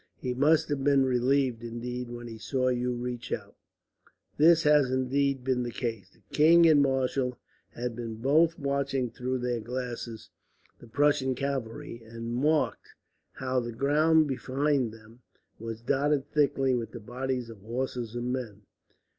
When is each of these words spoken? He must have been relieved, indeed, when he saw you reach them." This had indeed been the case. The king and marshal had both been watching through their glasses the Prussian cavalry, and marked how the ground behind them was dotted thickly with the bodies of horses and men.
He 0.17 0.33
must 0.33 0.67
have 0.69 0.83
been 0.83 1.05
relieved, 1.05 1.63
indeed, 1.63 2.09
when 2.09 2.25
he 2.27 2.39
saw 2.39 2.69
you 2.69 2.91
reach 2.91 3.29
them." 3.29 3.51
This 4.35 4.63
had 4.63 4.85
indeed 4.85 5.43
been 5.43 5.61
the 5.61 5.69
case. 5.69 6.09
The 6.09 6.23
king 6.35 6.65
and 6.67 6.81
marshal 6.81 7.37
had 7.73 7.97
both 8.19 8.55
been 8.57 8.63
watching 8.63 9.11
through 9.11 9.37
their 9.37 9.59
glasses 9.59 10.31
the 10.79 10.87
Prussian 10.87 11.35
cavalry, 11.35 12.01
and 12.03 12.33
marked 12.33 12.95
how 13.33 13.59
the 13.59 13.71
ground 13.71 14.25
behind 14.25 14.91
them 14.91 15.21
was 15.59 15.83
dotted 15.83 16.31
thickly 16.31 16.73
with 16.73 16.93
the 16.93 16.99
bodies 16.99 17.51
of 17.51 17.59
horses 17.61 18.15
and 18.15 18.33
men. 18.33 18.63